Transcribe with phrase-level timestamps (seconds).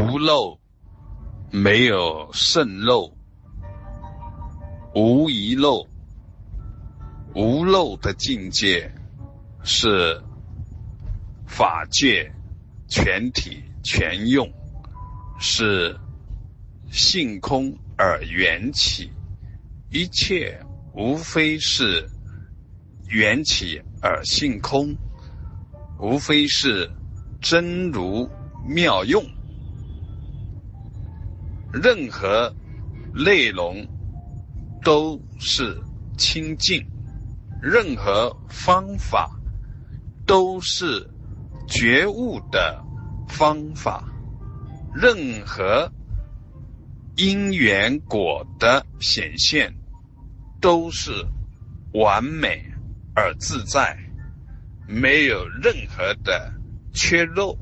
[0.00, 0.58] 无漏，
[1.50, 3.12] 没有渗漏，
[4.94, 5.86] 无遗漏。
[7.34, 8.90] 无漏的境界
[9.62, 10.20] 是
[11.46, 12.32] 法界
[12.88, 14.50] 全体全用，
[15.38, 15.94] 是
[16.90, 19.12] 性空而缘起，
[19.90, 20.58] 一切
[20.94, 22.08] 无非是
[23.08, 24.96] 缘起而性空，
[26.00, 26.90] 无非是
[27.40, 28.28] 真如
[28.66, 29.22] 妙用，
[31.72, 32.54] 任何
[33.14, 33.86] 内容
[34.82, 35.76] 都是
[36.16, 36.84] 清净。
[37.62, 39.30] 任何方法
[40.26, 41.06] 都是
[41.68, 42.82] 觉悟的
[43.28, 44.02] 方法，
[44.94, 45.92] 任何
[47.16, 49.70] 因缘果的显现
[50.58, 51.12] 都是
[51.92, 52.64] 完美
[53.14, 53.94] 而自在，
[54.88, 56.50] 没有任何的
[56.94, 57.54] 缺漏。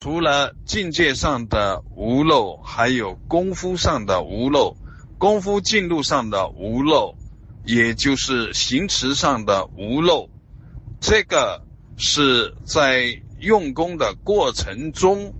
[0.00, 4.76] 除了境界上的无漏，还有功夫上的无漏，
[5.18, 7.16] 功夫进入上的无漏。
[7.64, 10.30] 也就是行持上的无漏，
[11.00, 11.62] 这个
[11.98, 15.34] 是在用功的过程中，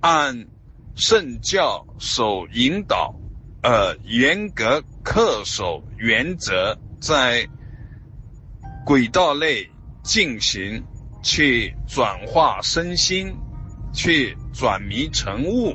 [0.00, 0.46] 按
[0.94, 3.14] 圣教所引导，
[3.62, 7.48] 呃，严格恪守原则，在
[8.84, 9.70] 轨道内
[10.02, 10.84] 进行，
[11.22, 13.34] 去转化身心，
[13.94, 15.74] 去转迷成悟，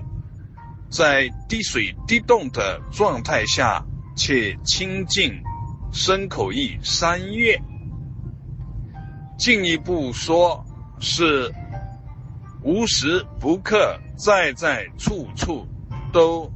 [0.89, 3.83] 在滴水滴动的状态下
[4.15, 5.41] 去清净。
[5.91, 7.59] 身口意三月，
[9.39, 10.63] 进一步说
[10.99, 11.51] 是
[12.61, 15.67] 无时不刻，在在处处
[16.13, 16.47] 都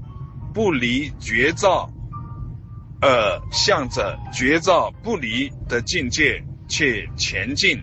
[0.54, 1.90] 不离绝照，
[3.02, 7.82] 而，向着绝照不离的境界去前进。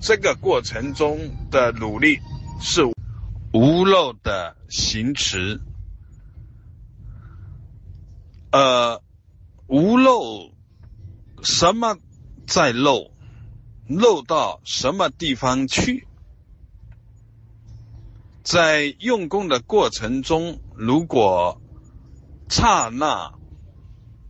[0.00, 1.18] 这个过程中
[1.50, 2.16] 的努力
[2.60, 2.82] 是
[3.52, 5.60] 无漏的行持，
[8.50, 9.02] 呃，
[9.66, 10.50] 无漏。
[11.42, 11.98] 什么
[12.46, 13.10] 在漏？
[13.88, 16.06] 漏到什么地方去？
[18.42, 21.60] 在用功的过程中，如果
[22.48, 23.34] 刹那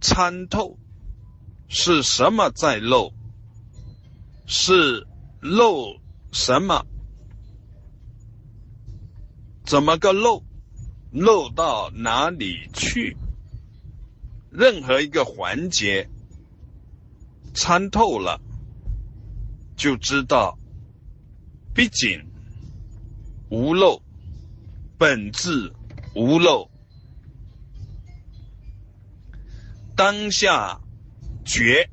[0.01, 0.79] 参透，
[1.69, 3.13] 是什么在漏？
[4.47, 5.07] 是
[5.41, 6.01] 漏
[6.33, 6.87] 什么？
[9.73, 10.45] 怎么个漏？
[11.13, 13.17] 漏到哪里去？
[14.51, 16.11] 任何一个环节。
[17.55, 18.39] 参透了，
[19.75, 20.59] 就知道，
[21.75, 22.23] 毕竟
[23.49, 24.03] 无漏，
[24.99, 25.73] 本质
[26.15, 26.71] 无漏，
[29.97, 30.83] 当下
[31.47, 31.89] 觉，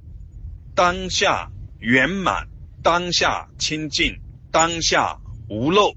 [0.75, 2.49] 当下圆满，
[2.83, 4.19] 当下清净，
[4.51, 5.95] 当下无漏。